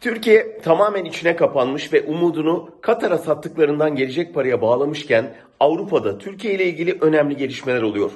[0.00, 6.98] Türkiye tamamen içine kapanmış ve umudunu Katar'a sattıklarından gelecek paraya bağlamışken Avrupa'da Türkiye ile ilgili
[7.00, 8.12] önemli gelişmeler oluyor.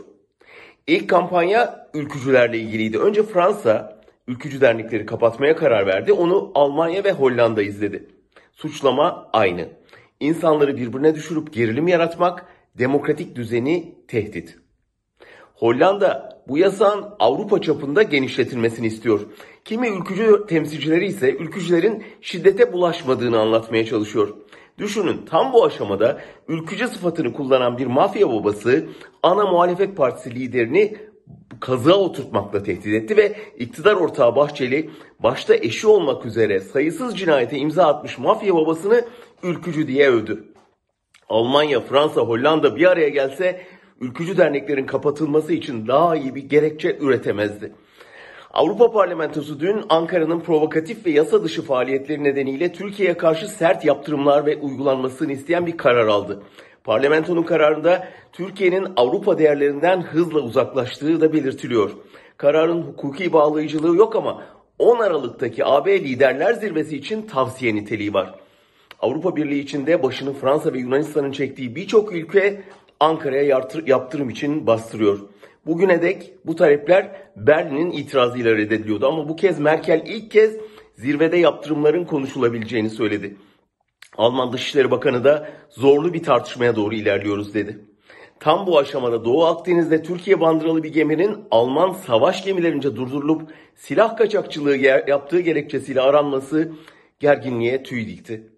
[0.86, 2.98] İlk kampanya ülkücülerle ilgiliydi.
[2.98, 6.12] Önce Fransa ülkücü dernekleri kapatmaya karar verdi.
[6.12, 8.06] Onu Almanya ve Hollanda izledi.
[8.52, 9.68] Suçlama aynı.
[10.20, 12.46] İnsanları birbirine düşürüp gerilim yaratmak,
[12.78, 14.58] demokratik düzeni tehdit.
[15.60, 19.20] Hollanda bu yasağın Avrupa çapında genişletilmesini istiyor.
[19.64, 24.34] Kimi ülkücü temsilcileri ise ülkücülerin şiddete bulaşmadığını anlatmaya çalışıyor.
[24.78, 28.86] Düşünün tam bu aşamada ülkücü sıfatını kullanan bir mafya babası
[29.22, 30.96] ana muhalefet partisi liderini
[31.60, 37.86] kazığa oturtmakla tehdit etti ve iktidar ortağı Bahçeli başta eşi olmak üzere sayısız cinayete imza
[37.86, 39.04] atmış mafya babasını
[39.42, 40.44] ülkücü diye övdü.
[41.28, 43.60] Almanya, Fransa, Hollanda bir araya gelse
[44.00, 47.72] ülkücü derneklerin kapatılması için daha iyi bir gerekçe üretemezdi.
[48.50, 54.56] Avrupa Parlamentosu dün Ankara'nın provokatif ve yasa dışı faaliyetleri nedeniyle Türkiye'ye karşı sert yaptırımlar ve
[54.56, 56.42] uygulanmasını isteyen bir karar aldı.
[56.84, 61.90] Parlamentonun kararında Türkiye'nin Avrupa değerlerinden hızla uzaklaştığı da belirtiliyor.
[62.36, 64.42] Kararın hukuki bağlayıcılığı yok ama
[64.78, 68.34] 10 Aralık'taki AB Liderler Zirvesi için tavsiye niteliği var.
[69.00, 72.62] Avrupa Birliği içinde başını Fransa ve Yunanistan'ın çektiği birçok ülke
[73.00, 75.20] Ankara'ya yaptırım için bastırıyor.
[75.66, 80.56] Bugüne dek bu talepler Berlin'in itirazıyla reddediliyordu ama bu kez Merkel ilk kez
[80.94, 83.36] zirvede yaptırımların konuşulabileceğini söyledi.
[84.16, 87.78] Alman Dışişleri Bakanı da zorlu bir tartışmaya doğru ilerliyoruz dedi.
[88.40, 94.76] Tam bu aşamada Doğu Akdeniz'de Türkiye bandıralı bir geminin Alman savaş gemilerince durdurulup silah kaçakçılığı
[95.08, 96.72] yaptığı gerekçesiyle aranması
[97.20, 98.50] gerginliğe tüy dikti.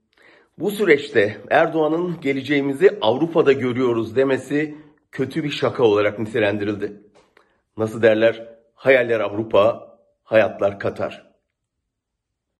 [0.58, 4.74] Bu süreçte Erdoğan'ın geleceğimizi Avrupa'da görüyoruz demesi
[5.12, 7.02] kötü bir şaka olarak nitelendirildi.
[7.76, 8.48] Nasıl derler?
[8.74, 11.31] Hayaller Avrupa, hayatlar Katar.